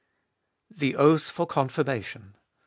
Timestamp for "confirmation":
1.45-2.35